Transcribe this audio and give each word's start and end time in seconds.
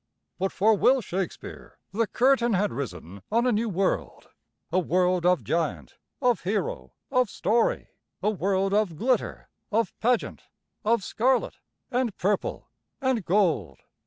says 0.39 0.49
Willy 0.49 0.49
Shakespeare"] 0.49 0.49
But 0.49 0.51
for 0.51 0.73
Will 0.95 1.01
Shakespeare 1.01 1.77
the 1.91 2.07
curtain 2.07 2.53
had 2.53 2.71
risen 2.73 3.21
on 3.31 3.45
a 3.45 3.51
new 3.51 3.69
world, 3.69 4.29
a 4.71 4.79
world 4.79 5.27
of 5.27 5.43
giant, 5.43 5.97
of 6.23 6.41
hero, 6.41 6.93
of 7.11 7.29
story, 7.29 7.89
a 8.23 8.31
world 8.31 8.73
of 8.73 8.95
glitter, 8.97 9.47
of 9.71 9.93
pageant, 9.99 10.41
of 10.83 11.03
scarlet 11.03 11.59
and 11.91 12.17
purple 12.17 12.67
and 12.99 13.23
gold. 13.23 13.77